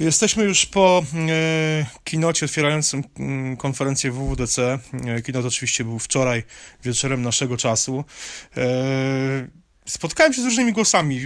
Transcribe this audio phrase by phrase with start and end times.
[0.00, 4.78] Jesteśmy już po e, kinocie otwierającym mm, konferencję WWDC.
[5.06, 6.42] E, kinot oczywiście był wczoraj
[6.84, 8.04] wieczorem naszego czasu.
[8.56, 9.48] E,
[9.86, 11.20] spotkałem się z różnymi głosami.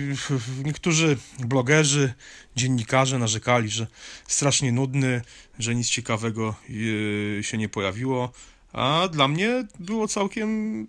[0.65, 2.15] Niektórzy blogerzy,
[2.57, 3.87] dziennikarze narzekali, że
[4.29, 5.23] strasznie nudny,
[5.59, 6.55] że nic ciekawego
[7.43, 8.33] się nie pojawiło.
[8.73, 10.87] A dla mnie było całkiem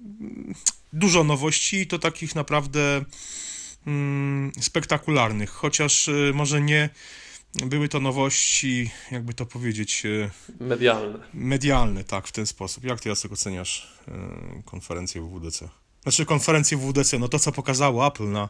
[0.94, 3.06] dużo nowości i to takich naprawdę
[3.88, 5.50] mm, spektakularnych.
[5.50, 6.90] Chociaż może nie
[7.66, 10.04] były to nowości, jakby to powiedzieć.
[10.06, 11.20] e, Medialne.
[11.34, 12.84] Medialne, tak, w ten sposób.
[12.84, 14.12] Jak ty, Jacek, oceniasz e,
[14.66, 15.70] konferencję WWDC?
[16.04, 18.50] Znaczy konferencję WWDC, no to co pokazało Apple na,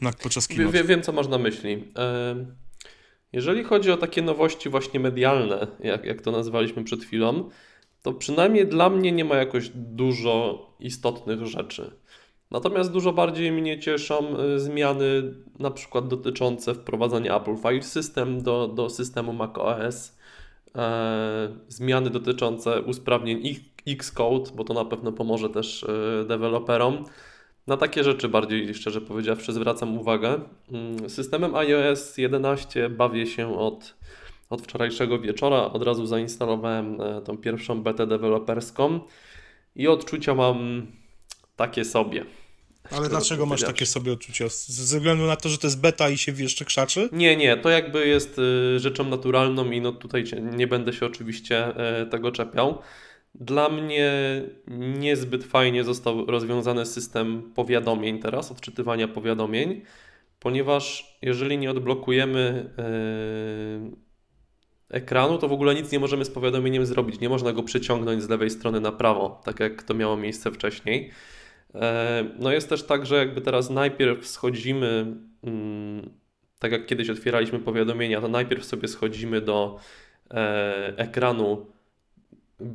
[0.00, 0.72] na podczas keynote.
[0.78, 1.72] wie, wiem, co masz na myśli.
[1.72, 2.56] Em,
[3.32, 7.50] Jeżeli chodzi o takie nowości właśnie medialne, jak, jak to nazwaliśmy przed chwilą,
[8.02, 11.96] to przynajmniej dla mnie nie ma jakoś dużo istotnych rzeczy.
[12.50, 18.68] Natomiast dużo bardziej mnie cieszą y, zmiany na przykład dotyczące wprowadzania Apple File System do,
[18.68, 20.18] do systemu macOS,
[20.76, 23.42] e, zmiany dotyczące usprawnień
[23.86, 27.04] Xcode, bo to na pewno pomoże też e, deweloperom.
[27.66, 30.40] Na takie rzeczy bardziej, szczerze powiedziawszy, zwracam uwagę.
[30.72, 33.94] Mm, Systemem iOS 11 bawię się od,
[34.50, 35.72] od wczorajszego wieczora.
[35.72, 39.00] Od razu zainstalowałem e, tą pierwszą betę deweloperską
[39.76, 40.86] i odczucia mam
[41.56, 42.24] takie sobie.
[42.90, 44.44] Ale dlaczego masz takie sobie odczucia?
[44.48, 47.08] Ze względu na to, że to jest beta i się jeszcze krzaczy?
[47.12, 51.68] Nie, nie, to jakby jest y, rzeczą naturalną i no tutaj nie będę się oczywiście
[52.02, 52.78] y, tego czepiał.
[53.34, 54.12] Dla mnie
[54.78, 59.82] niezbyt fajnie został rozwiązany system powiadomień teraz, odczytywania powiadomień,
[60.40, 62.70] ponieważ jeżeli nie odblokujemy
[63.90, 67.20] y, ekranu, to w ogóle nic nie możemy z powiadomieniem zrobić.
[67.20, 71.10] Nie można go przyciągnąć z lewej strony na prawo, tak jak to miało miejsce wcześniej.
[71.74, 76.10] E, No jest też tak, że jakby teraz najpierw schodzimy, mm,
[76.58, 79.78] tak jak kiedyś otwieraliśmy powiadomienia, to najpierw sobie schodzimy do
[80.30, 81.66] e, ekranu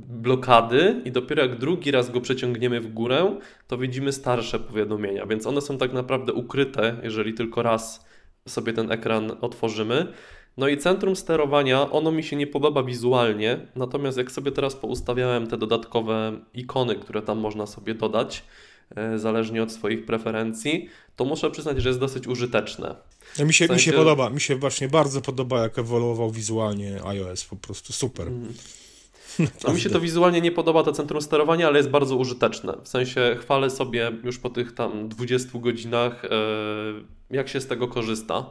[0.09, 5.47] blokady i dopiero jak drugi raz go przeciągniemy w górę, to widzimy starsze powiadomienia, więc
[5.47, 8.05] one są tak naprawdę ukryte, jeżeli tylko raz
[8.47, 10.07] sobie ten ekran otworzymy.
[10.57, 15.47] No i centrum sterowania, ono mi się nie podoba wizualnie, natomiast jak sobie teraz poustawiałem
[15.47, 18.43] te dodatkowe ikony, które tam można sobie dodać,
[19.15, 22.95] zależnie od swoich preferencji, to muszę przyznać, że jest dosyć użyteczne.
[23.39, 26.31] No, mi, się, W mi się sensie- podoba, mi się właśnie bardzo podoba, jak ewoluował
[26.31, 28.27] wizualnie iOS, po prostu super.
[29.63, 32.73] No, mi się to wizualnie nie podoba, to centrum sterowania, ale jest bardzo użyteczne.
[32.83, 36.29] W sensie chwalę sobie już po tych tam 20 godzinach, e,
[37.31, 38.45] jak się z tego korzysta,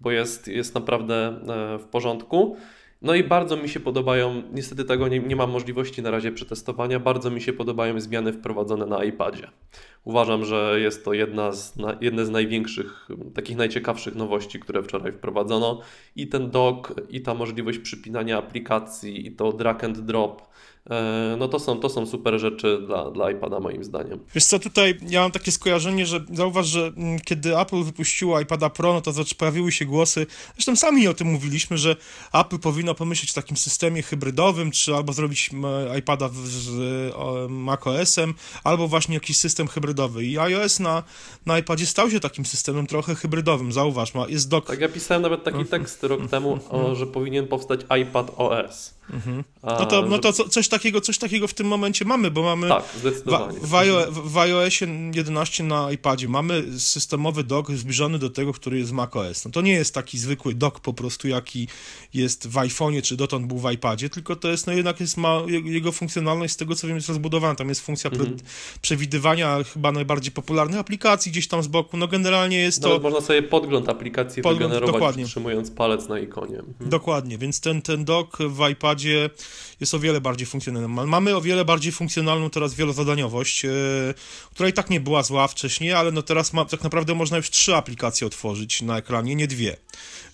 [0.00, 2.56] bo jest, jest naprawdę e, w porządku.
[3.02, 7.00] No i bardzo mi się podobają, niestety tego nie, nie mam możliwości na razie przetestowania,
[7.00, 9.50] bardzo mi się podobają zmiany wprowadzone na iPadzie.
[10.04, 15.12] Uważam, że jest to jedna z, na, jedne z największych, takich najciekawszych nowości, które wczoraj
[15.12, 15.80] wprowadzono.
[16.16, 20.42] I ten dock, i ta możliwość przypinania aplikacji, i to drag and drop.
[20.90, 24.18] E, No to są, to są super rzeczy dla, dla iPada moim zdaniem.
[24.34, 28.70] Wiesz co, tutaj ja mam takie skojarzenie, że zauważ, że mm, kiedy Apple wypuściło iPada
[28.70, 31.96] Pro, no to zac- pojawiły się głosy, zresztą sami o tym mówiliśmy, że
[32.32, 35.50] Apple powinno pomyśleć o takim systemie hybrydowym, czy albo zrobić
[35.98, 36.68] iPada z
[37.48, 38.34] macOS-em,
[38.64, 40.24] albo właśnie jakiś system hybrydowy.
[40.24, 41.02] I iOS na,
[41.46, 45.22] na iPadzie stał się takim systemem trochę hybrydowym, zauważ, ma, jest dock Tak, ja pisałem
[45.22, 48.97] nawet taki tekst rok temu, o, że powinien powstać iPad OS.
[49.62, 52.42] A, No to, no to co- coś, takiego, coś takiego w tym momencie mamy, bo
[52.42, 53.58] mamy Tak, w, zdecydowanie.
[54.10, 58.92] w, w iOSie 11 na iPadzie mamy systemowy dock zbliżony do tego, który jest w
[58.92, 59.44] macOS.
[59.44, 61.68] No to nie jest taki zwykły dock po prostu, jaki
[62.14, 65.42] jest w iPhone'ie, czy dotąd był w iPadzie, tylko to jest, no jednak jest ma,
[65.46, 67.54] je- jego funkcjonalność z tego, co wiem, jest rozbudowana.
[67.54, 68.24] Tam jest funkcja pre,
[68.82, 71.96] przewidywania chyba najbardziej popularnych aplikacji gdzieś tam z boku.
[71.96, 72.88] No generalnie jest to...
[72.88, 75.24] Nawet można sobie podgląd aplikacji Podgląd, wygenerować, dokładnie.
[75.24, 76.58] przytrzymując palec na ikonie.
[76.58, 76.90] Mhm.
[76.90, 78.97] Dokładnie, więc ten, ten dock w iPadzie
[79.80, 80.88] jest o wiele bardziej funkcjonalny.
[80.88, 83.68] Ma- Mamy o wiele bardziej funkcjonalną teraz wielozadaniowość, e,
[84.54, 87.50] która i tak nie była zła wcześniej, ale no teraz ma, tak naprawdę można już
[87.50, 89.76] trzy aplikacje otworzyć na ekranie, nie dwie.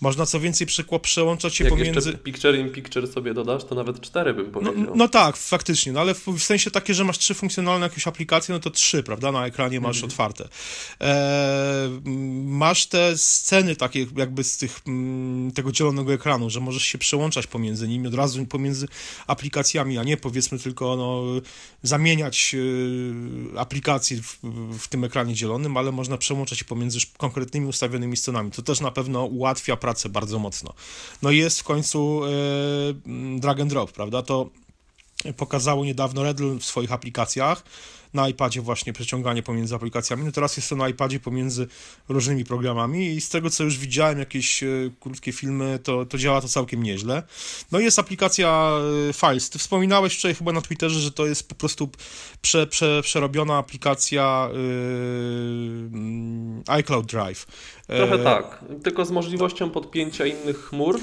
[0.01, 2.09] Można co więcej przekła- przełączać się Jak pomiędzy...
[2.11, 4.97] jeszcze picture in picture sobie dodasz, to nawet cztery bym No, powiedział.
[4.97, 8.55] no tak, faktycznie, no ale w, w sensie takie, że masz trzy funkcjonalne jakieś aplikacje,
[8.55, 10.11] no to trzy, prawda, na ekranie masz Mhm.
[10.11, 10.49] otwarte.
[11.01, 12.01] E,
[12.45, 17.47] masz te sceny takie jakby z tych, mm, tego dzielonego ekranu, że możesz się przełączać
[17.47, 18.89] pomiędzy nimi, od razu pomiędzy
[19.27, 21.23] aplikacjami, a nie powiedzmy tylko no,
[21.83, 24.39] zamieniać e, aplikacje w,
[24.79, 28.51] w tym ekranie dzielonym, ale można przełączać pomiędzy konkretnymi ustawionymi stronami.
[28.51, 30.75] To też na pewno ułatwia pracę bardzo mocno.
[31.23, 32.31] No i jest w końcu e,
[33.41, 34.23] drag and drop, prawda?
[34.23, 34.51] To
[35.37, 37.65] pokazało niedawno Redl w swoich aplikacjach.
[38.15, 41.67] Na iPadzie właśnie przeciąganie pomiędzy aplikacjami, no teraz jest to na iPadzie pomiędzy
[42.09, 44.67] różnymi programami i z tego, co już widziałem, jakieś e,
[45.01, 47.23] krótkie filmy, to, to działa to całkiem nieźle.
[47.73, 48.71] No i jest aplikacja
[49.09, 49.51] e, Files.
[49.51, 51.89] Ty wspominałeś wczoraj chyba na Twitterze, że to jest po prostu
[52.43, 55.91] prze, prze, przerobiona aplikacja yy,
[56.67, 57.47] iCloud Drive.
[57.87, 61.01] Trochę tak, tylko z możliwością podpięcia innych chmur,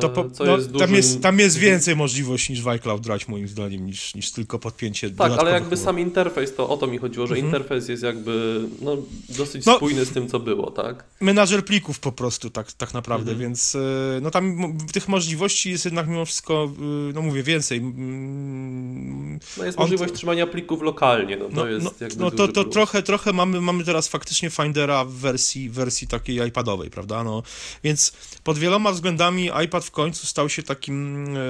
[0.00, 0.94] To e, po, co no, jest tam, dużym...
[0.94, 5.10] jest, tam jest więcej możliwości niż w iCloud Drive, moim zdaniem, niż, niż tylko podpięcie
[5.10, 7.46] Tak, ale jakby sam interfejs, to o to mi chodziło, że Mhm.
[7.54, 8.96] interfejs jest jakby no,
[9.28, 9.76] dosyć No.
[9.76, 11.04] spójny z tym, co było, tak?
[11.20, 13.38] Menadżer plików po prostu, tak, tak naprawdę, Mhm.
[13.48, 13.78] więc e,
[14.22, 17.78] no tam tych możliwości jest jednak mimo wszystko, e, no mówię, więcej.
[17.78, 22.30] Mm, No jest On- możliwość trzymania plików lokalnie, no to No, jest no, jakby no
[22.30, 27.24] to, to trochę, trochę mamy, mamy teraz faktycznie Findera w wersji, wersji takiej iPadowej, prawda?
[27.24, 27.42] No,
[27.84, 28.12] więc
[28.44, 31.40] pod wieloma względami iPad w końcu stał się takim e,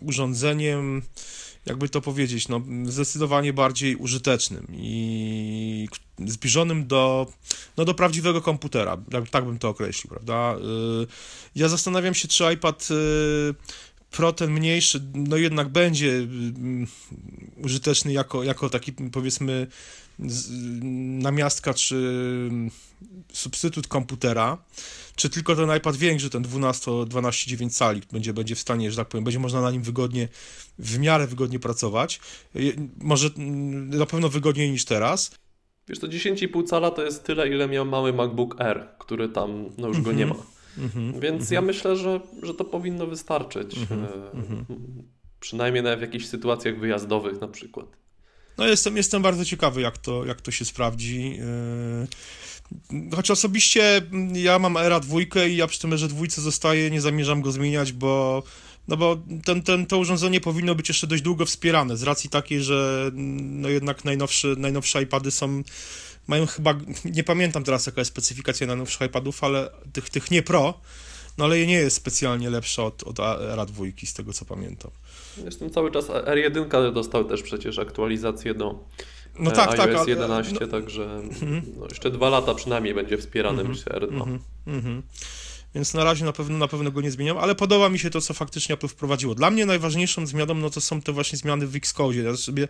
[0.00, 1.02] urządzeniem,
[1.66, 5.88] jakby to powiedzieć, no, zdecydowanie bardziej użytecznym i
[6.26, 7.26] zbliżonym do,
[7.76, 10.56] no, do prawdziwego komputera, tak, tak bym to określił, prawda?
[11.02, 11.06] Y,
[11.54, 12.88] Ja zastanawiam się, czy iPad
[14.12, 16.86] Pro ten mniejszy, no jednak będzie mm,
[17.64, 19.66] użyteczny jako, jako taki powiedzmy
[21.22, 21.96] namiastka czy
[22.50, 22.70] mm,
[23.32, 24.58] substytut komputera,
[25.16, 29.08] czy tylko ten iPad większy, ten 12, 12,9 cali będzie, będzie w stanie, że tak
[29.08, 30.28] powiem, będzie można na nim wygodnie,
[30.78, 32.20] w miarę wygodnie pracować.
[33.00, 35.30] Może mm, na pewno wygodniej niż teraz.
[35.88, 39.88] Wiesz, to 10,5 cala to jest tyle, ile miał mały MacBook Air, który tam, no
[39.88, 40.16] już go Mhm.
[40.16, 40.34] nie ma.
[40.78, 41.20] Mhm.
[41.20, 43.78] Więc ja myślę, że, że to powinno wystarczyć.
[43.78, 44.64] Mhm, e, mhm.
[45.40, 47.86] Przynajmniej w jakichś sytuacjach wyjazdowych na przykład.
[48.58, 51.30] No jestem, jestem bardzo ciekawy, jak to, jak to się sprawdzi.
[51.30, 56.90] Yy, Choć osobiście mm, ja mam Era dwójkę i ja przy tym Erze dwójce zostaję,
[56.90, 58.42] nie zamierzam go zmieniać, bo
[58.88, 62.62] no bo ten, ten, to urządzenie powinno być jeszcze dość długo wspierane, z racji takiej,
[62.62, 65.62] że mm, no jednak najnowsze, najnowsze iPady są,
[66.26, 66.74] mają chyba,
[67.04, 70.80] nie pamiętam teraz jaka jest specyfikacja najnowszych iPadów, ale tych, tych nie Pro,
[71.38, 74.90] no ale nie jest specjalnie lepsza od, od Era dwójki, z tego co pamiętam.
[75.44, 78.84] Jestem cały czas, R1 dostał też przecież aktualizację do
[79.38, 79.94] No e, tak, iOS tak.
[79.94, 81.22] ale- 11, no, także
[81.76, 84.12] no, jeszcze dwa lata przynajmniej będzie wspierany Mhm, myślę R2.
[84.12, 85.02] Mhm, mhm.
[85.74, 88.20] Więc na razie na pewno, na pewno go nie zmieniam, ale podoba mi się to,
[88.20, 89.34] co faktycznie Apple wprowadziło.
[89.34, 92.16] Dla mnie najważniejszą zmianą no to są te właśnie zmiany w Xcode.
[92.16, 92.68] Ja sobie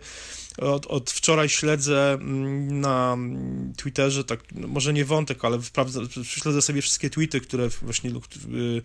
[0.57, 3.17] od, od wczoraj śledzę mm, na
[3.77, 8.81] Twitterze, tak, no może nie wątek, ale wprawdza, śledzę sobie wszystkie tweety, które właśnie y,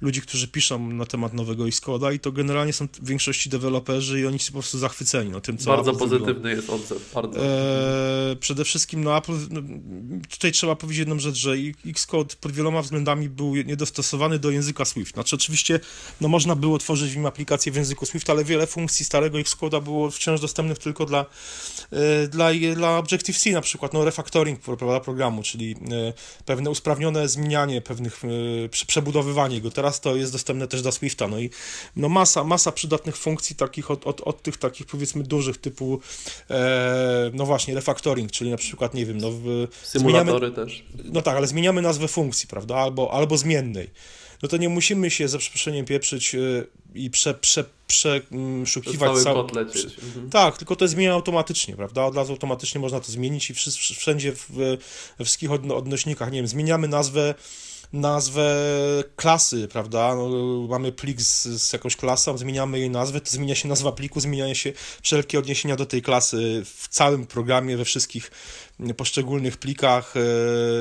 [0.00, 4.26] ludzi, którzy piszą na temat nowego Xcode'a i to generalnie są w większości deweloperzy i
[4.26, 6.20] oni są po prostu zachwyceni no, tym, co Bardzo Apple zrobiło.
[6.20, 7.40] pozytywny jest odzew, bardzo.
[7.40, 9.60] E, przede wszystkim no Apple, no,
[10.30, 11.54] tutaj trzeba powiedzieć jedną rzecz, że
[11.86, 15.14] Xcode pod wieloma względami był niedostosowany do języka Swift.
[15.14, 15.80] Znaczy oczywiście
[16.20, 19.82] no, można było tworzyć w nim aplikację w języku Swift, ale wiele funkcji starego Xcode'a
[19.82, 25.42] było wciąż dostępnych tylko dla, e, dla, dla Objective-C na przykład, no refactoring prawda, programu,
[25.42, 26.12] czyli e,
[26.44, 29.70] pewne usprawnione zmienianie pewnych, e, prze- przebudowywanie go.
[29.70, 31.50] Teraz to jest dostępne też dla Swifta, no i
[31.96, 36.00] no masa, masa przydatnych funkcji takich od, od, od tych takich powiedzmy dużych typu
[36.50, 40.84] e, no właśnie refactoring, czyli na przykład nie wiem, no w, Symulatory też.
[41.04, 43.90] no tak, ale zmieniamy nazwę funkcji, prawda, albo, albo zmiennej.
[44.42, 46.36] No to nie musimy się za przeproszeniem pieprzyć
[46.94, 49.98] i prze, prze, przeszukiwać cały cał- kod lecieć.
[50.04, 50.30] Mhm.
[50.30, 52.04] tak, tylko to jest zmienia automatycznie, prawda?
[52.04, 53.54] Od razu automatycznie można to zmienić i
[53.94, 54.50] wszędzie w,
[55.18, 57.34] we wszystkich odno- odnośnikach, nie wiem, zmieniamy nazwę
[57.92, 58.56] nazwę
[59.16, 60.14] klasy, prawda?
[60.14, 60.28] No,
[60.68, 64.54] mamy plik z, z jakąś klasą, zmieniamy jej nazwę, to zmienia się nazwa pliku, zmieniają
[64.54, 64.72] się
[65.02, 68.30] wszelkie odniesienia do tej klasy w całym programie, we wszystkich
[68.96, 70.14] poszczególnych plikach.
[70.16, 70.20] e,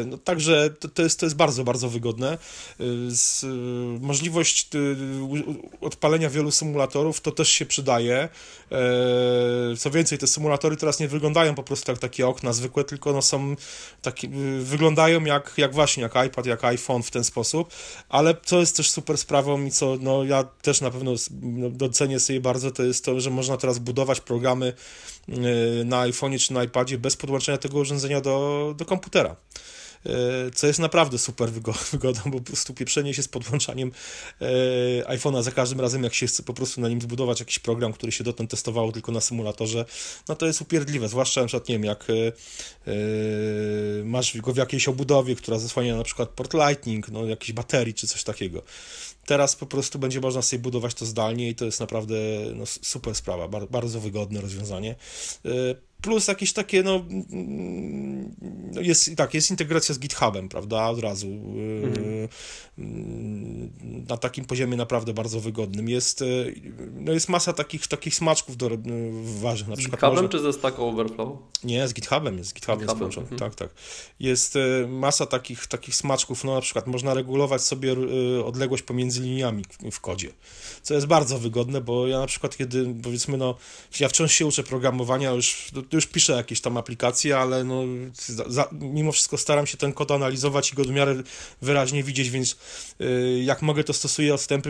[0.05, 2.33] No, także to, to, jest, to jest bardzo, bardzo wygodne.
[2.33, 2.37] E,
[3.09, 3.47] Z, e,
[3.99, 4.69] możliwość
[5.81, 8.29] odpalenia wielu symulatorów to też się przydaje.
[9.77, 13.21] Co więcej, te symulatory teraz nie wyglądają po prostu jak takie okna zwykłe, tylko no
[13.21, 13.55] są
[14.01, 14.29] takie,
[14.59, 17.73] wyglądają jak, jak właśnie, jak iPad, jak iPhone w ten sposób,
[18.09, 22.19] ale co jest też super sprawą i co no, ja też na pewno no, docenię
[22.19, 24.73] sobie bardzo, to jest to, że można teraz budować programy
[25.85, 29.35] na iPhone'ie czy na iPadzie bez podłączenia tego urządzenia do, do komputera.
[30.05, 33.91] Y, Co jest naprawdę super wygo- wygodą, bo po prostu pieprzenie się z podłączaniem
[34.41, 34.45] e,
[35.17, 38.11] iPhone'a za każdym razem, jak się chce po prostu na nim zbudować jakiś program, który
[38.11, 39.85] się dotąd testowało tylko na symulatorze,
[40.29, 42.93] no to jest upierdliwe, zwłaszcza na przykład, nie wiem, jak e, e,
[44.03, 48.07] masz go w jakiejś obudowie, która zasłania na przykład port Lightning, no jakiejś baterii czy
[48.07, 48.61] coś takiego.
[49.25, 52.15] Teraz po prostu będzie można sobie budować to zdalnie i to jest naprawdę
[52.55, 54.95] no, super sprawa, bar, bardzo wygodne rozwiązanie.
[56.01, 58.35] Plus jakieś takie, no, mm,
[58.73, 62.27] no jest, tak, jest integracja z GitHubem, prawda, od razu, mhm.
[64.09, 65.89] na takim poziomie naprawdę bardzo wygodnym.
[65.89, 66.23] Jest,
[66.93, 68.69] no jest masa takich, takich smaczków do
[69.23, 70.01] ważnych, na z przykład.
[70.01, 70.29] GitHubem może...
[70.29, 71.37] czy ze Stack Overflow?
[71.63, 73.07] Nie, z GitHubem jest, z GitHubem, GitHubem.
[73.07, 73.39] jest mhm.
[73.39, 73.69] tak, tak.
[74.19, 77.95] Jest masa takich, takich smaczków, no na przykład można regulować sobie
[78.45, 80.29] odległość pomiędzy liniami w kodzie,
[80.81, 83.55] co jest bardzo wygodne, bo ja na przykład kiedy, powiedzmy, no,
[83.99, 87.83] ja wciąż się uczę programowania, już, już piszę jakieś tam aplikacje, ale no,
[88.47, 91.15] za, mimo wszystko staram się ten kod analizować i go w miarę
[91.61, 92.57] wyraźnie widzieć, więc
[93.01, 94.69] y, jak mogę, to stosuję odstępy,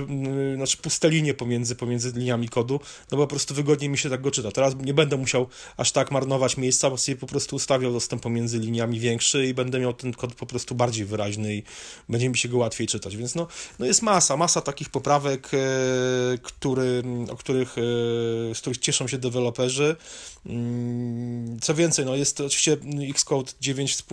[0.53, 2.79] y, znaczy puste linie pomiędzy, pomiędzy liniami kodu,
[3.11, 4.51] no bo po prostu wygodniej mi się tak go czyta.
[4.51, 5.47] Teraz nie będę musiał
[5.77, 9.79] aż tak marnować miejsca, bo sobie po prostu ustawiał dostęp pomiędzy liniami większy i będę
[9.79, 11.63] miał ten kod po prostu bardziej wyraźny i
[12.09, 13.47] będzie mi się go łatwiej czytać, więc no,
[13.79, 15.57] no jest masa, masa takich poprawek, e,
[16.41, 17.81] który, o których, e,
[18.55, 19.95] z których cieszą się deweloperzy.
[21.61, 22.77] Co więcej, no jest oczywiście
[23.09, 24.03] Xcode 9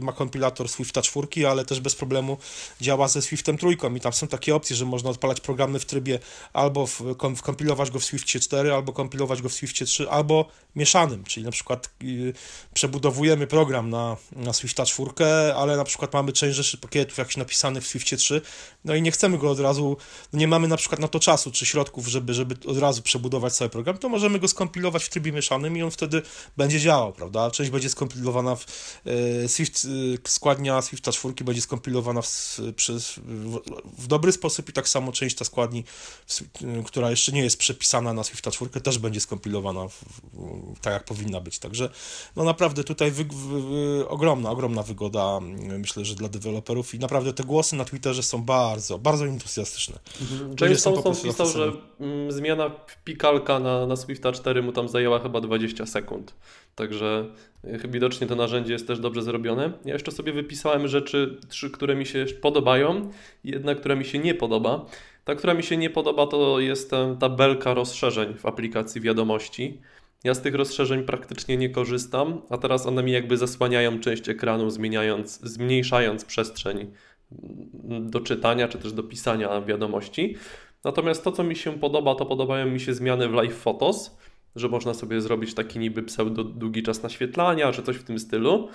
[0.00, 2.38] ma kompilator Swifta 4, ale też bez problemu
[2.80, 3.66] działa ze Swiftem 3
[3.96, 6.18] i tam są takie opcje, że można odpalać programy w trybie
[6.52, 7.02] albo w,
[7.36, 11.52] wkompilować go w Swiftie 4, albo kompilować go w Swiftie 3, albo mieszanym, czyli na
[11.52, 12.32] przykład y,
[12.74, 15.10] przebudowujemy program na, na Swifta 4,
[15.56, 18.40] ale na przykład mamy część rzeczy pakietów jakichś napisanych w Swiftie 3,
[18.84, 19.96] no i nie chcemy go od razu,
[20.32, 23.52] no nie mamy na przykład na to czasu czy środków, żeby, żeby od razu przebudować
[23.52, 26.22] cały program, to możemy go skompilować w trybie mieszanym i on wtedy
[26.56, 27.50] będzie działał, prawda?
[27.50, 28.66] Część będzie skompilowana w
[29.44, 29.86] e, Swift,
[30.24, 33.60] e, składnia Swifta 4 będzie skompilowana w, przez, w,
[33.98, 35.84] w, dobry sposób i tak samo część ta składni,
[36.26, 36.42] w,
[36.84, 40.04] która jeszcze nie jest przepisana na Swifta 4 też będzie skompilowana w,
[40.80, 41.58] tak jak powinna być.
[41.58, 41.90] Także
[42.36, 43.26] no naprawdę tutaj wy,
[44.08, 45.40] ogromna, ogromna wygoda
[45.78, 49.98] myślę, że dla deweloperów i naprawdę te głosy na Twitterze są bardzo, bardzo entuzjastyczne.
[50.20, 50.54] Mhm.
[50.60, 52.70] James Thompson pisał, że mm, zmiana
[53.04, 56.05] pikalka na, na Swifta 4 mu tam zajęła chyba 20 sekund.
[56.74, 57.26] Także
[57.64, 59.72] y, widocznie to narzędzie jest też dobrze zrobione.
[59.84, 63.10] Ja jeszcze sobie wypisałem rzeczy, trzy, które mi się podobają,
[63.44, 64.86] jedna, która mi się nie podoba.
[65.24, 69.80] Ta, która mi się nie podoba, to jest tabelka rozszerzeń w aplikacji wiadomości.
[70.24, 74.70] Ja z tych rozszerzeń praktycznie nie korzystam, a teraz one mi jakby zasłaniają część ekranu,
[74.70, 76.92] zmieniając, zmniejszając przestrzeń
[78.00, 80.36] do czytania czy też do pisania wiadomości.
[80.84, 84.16] Natomiast to, co mi się podoba, to podobają mi się zmiany w Live Photos,
[84.56, 88.68] że można sobie zrobić taki niby pseudo długi czas naświetlania, czy coś w tym stylu.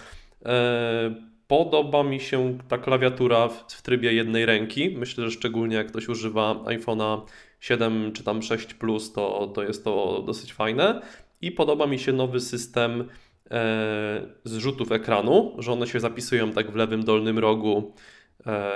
[0.46, 1.16] E,
[1.48, 4.96] podoba mi się ta klawiatura w, trybie jednej ręki.
[4.98, 7.22] Myślę, że szczególnie jak ktoś używa iPhone'a
[7.60, 11.02] 7 czy tam 6 Plus, to, to jest to dosyć fajne.
[11.42, 13.10] I podoba mi się nowy system
[13.52, 17.94] e, zrzutów ekranu, że one się zapisują tak w lewym dolnym rogu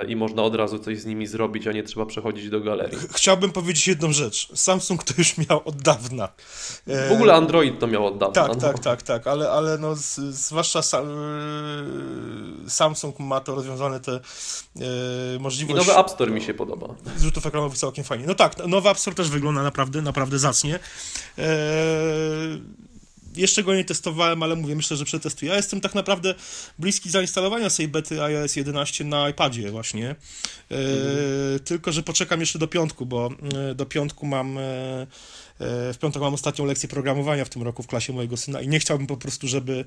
[0.08, 2.98] i można od razu coś z nimi zrobić, a nie trzeba przechodzić do galerii.
[3.14, 4.48] Chciałbym powiedzieć jedną rzecz.
[4.54, 6.28] Samsung to już miał od dawna.
[6.86, 8.34] W ogóle Android to miał od dawna.
[8.34, 8.60] Tak, no.
[8.60, 11.06] tak, tak, tak, ale, ale no, z, zwłaszcza sam,
[12.66, 14.20] e, Samsung ma to rozwiązane te e,
[15.40, 15.84] możliwości.
[15.84, 16.94] I nowy App Store mi się podoba.
[17.16, 18.26] Zrzutów ekranowych całkiem fajnie.
[18.26, 20.78] No tak, nowy App Store też wygląda naprawdę, naprawdę zacnie.
[21.38, 21.46] E,
[23.36, 25.50] jeszcze go nie testowałem, ale mówię, myślę, że przetestuję.
[25.50, 26.34] Ja jestem tak naprawdę
[26.78, 30.10] bliski zainstalowania sobie bety iOS 11 na iPadzie właśnie.
[30.10, 30.14] E,
[30.70, 31.60] mhm.
[31.64, 34.58] Tylko, że poczekam jeszcze do piątku, bo e, do piątku mam...
[34.58, 35.06] E,
[35.92, 38.78] w piątek mam ostatnią lekcję programowania w tym roku w klasie mojego syna i nie
[38.78, 39.84] chciałbym po prostu, żeby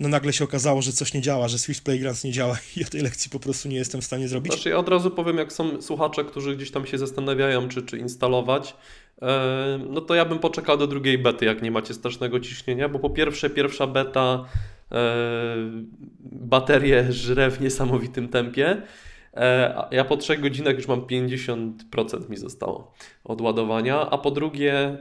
[0.00, 2.86] no nagle się okazało, że coś nie działa, że Swift Playgrounds nie działa i ja
[2.86, 4.52] tej lekcji po prostu nie jestem w stanie zrobić.
[4.52, 7.98] Znaczy ja od razu powiem, jak są słuchacze, którzy gdzieś tam się zastanawiają, czy, czy
[7.98, 8.74] instalować,
[9.90, 13.10] no to ja bym poczekał do drugiej bety, jak nie macie strasznego ciśnienia, bo po
[13.10, 14.44] pierwsze, pierwsza beta
[16.20, 18.82] baterię żre w niesamowitym tempie.
[19.34, 24.96] E, ja po 3 godzinach już mam 50% mi zostało od ładowania, a po drugie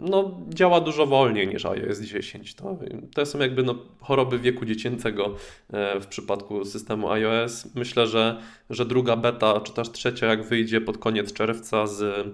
[0.00, 2.54] no, działa dużo wolniej niż iOS 10.
[2.54, 2.78] To,
[3.14, 5.34] to są jakby no, choroby wieku dziecięcego
[5.72, 7.74] e, w przypadku systemu iOS.
[7.74, 8.40] Myślę, że,
[8.70, 12.26] że druga beta, czy też trzecia jak wyjdzie pod koniec czerwca z,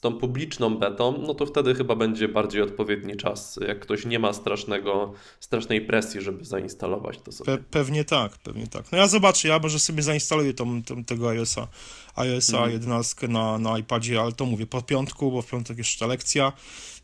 [0.00, 4.18] z tą publiczną betą, no to wtedy chyba będzie bardziej odpowiedni czas, jak ktoś nie
[4.18, 7.56] ma strasznego, strasznej presji, żeby zainstalować to sobie.
[7.56, 8.92] Pe pewnie tak, pewnie tak.
[8.92, 11.68] No ja zobaczę, ja może sobie zainstaluję tą, tą, tego iOS-a
[12.16, 12.72] iOS-a mhm.
[12.72, 16.52] 11 na, na iPadzie, ale to mówię po piątku, bo w piątek jeszcze lekcja.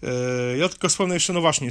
[0.02, 1.70] E, ja tylko wspomnę jeszcze, no właśnie, e,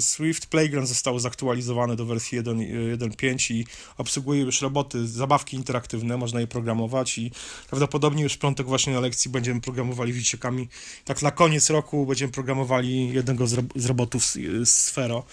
[0.00, 3.66] Swift Playground zostało zaktualizowane do wersji 1.5 i
[3.98, 7.30] obsługuje już roboty, zabawki interaktywne, można je programować i
[7.68, 10.68] prawdopodobnie już w piątek właśnie na lekcji będziemy programowali wisiekami.
[11.04, 14.24] Tak na koniec roku będziemy programowali jednego z, z robotów
[14.64, 15.24] Sfero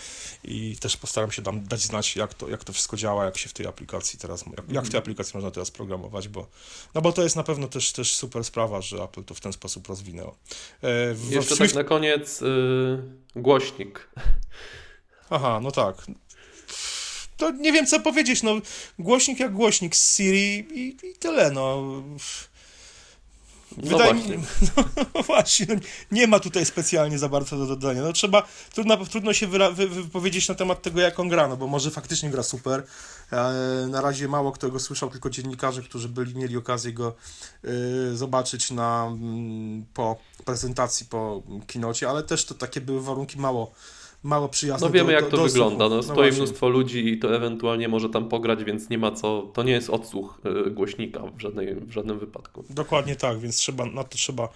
[0.43, 3.49] i też postaram się tam dać znać, jak to, jak to wszystko działa, jak się
[3.49, 6.47] w tej aplikacji teraz, jak, jak w tej aplikacji można teraz programować, bo,
[6.95, 9.53] no bo to jest na pewno też, też super sprawa, że Apple to w ten
[9.53, 10.35] sposób rozwinęło.
[10.83, 12.45] E, Jeszcze w tak Swift- na koniec y,
[13.35, 14.09] głośnik.
[15.29, 15.95] Aha, no tak.
[17.37, 18.51] To nie wiem, co powiedzieć, no
[18.99, 21.83] głośnik jak głośnik z Siri i, i tyle, no.
[23.77, 24.37] No Wydaje mi- właśnie.
[25.15, 25.75] No właśnie, no,
[26.11, 28.01] nie ma tutaj specjalnie za bardzo do dodania.
[28.01, 31.57] No trzeba, trudno, trudno się wyra- wy, wypowiedzieć na temat tego, jak on gra, no
[31.57, 32.83] bo może faktycznie gra super.
[33.31, 37.15] E, na razie mało kto go słyszał, tylko dziennikarze, którzy byli, mieli okazję go
[37.63, 40.15] e, zobaczyć na, mm, po
[40.45, 43.71] prezentacji, po kinocie, ale też to takie były warunki mało,
[44.25, 45.77] mało przyjazne No wiemy do, jak do, to do wygląda.
[45.85, 45.95] słuchu.
[45.95, 46.37] No, stoi właśnie.
[46.37, 49.41] mnóstwo ludzi i to ewentualnie może tam pograć, więc nie ma co.
[49.53, 52.63] To nie jest odsłuch y, głośnika w, żadnej, w żadnym wypadku.
[52.69, 54.49] Dokładnie tak, więc trzeba, na to trzeba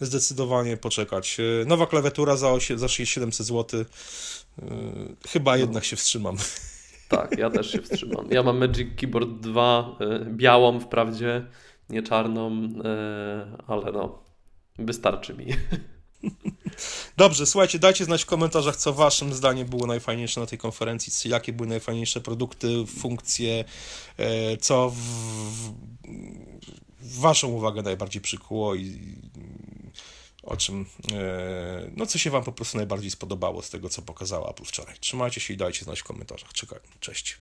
[0.00, 1.36] zdecydowanie poczekać.
[1.40, 3.80] E, Nowa klawiatura za, osie- za 700 zł.
[3.80, 3.84] E,
[5.28, 6.36] Chyba jednak się wstrzymam.
[7.08, 8.26] Tak, ja też się wstrzymam.
[8.30, 11.46] Ja mam Magic Keyboard 2, y, białą wprawdzie,
[11.90, 12.68] nie czarną,
[13.66, 14.22] ale no,
[14.78, 15.46] wystarczy mi.
[17.16, 21.52] Dobrze, słuchajcie, dajcie znać w komentarzach, co waszym zdaniem było najfajniejsze na tej konferencji, jakie
[21.52, 23.64] były najfajniejsze produkty, funkcje,
[24.16, 25.02] e, co w,
[27.00, 29.16] w waszą uwagę najbardziej przykuło i
[30.42, 34.50] o czym, e, no co się wam po prostu najbardziej spodobało z tego, co pokazała
[34.50, 34.96] Apple wczoraj.
[35.00, 36.52] Trzymajcie się i dajcie znać w komentarzach.
[36.52, 37.41] Czekaj, cześć.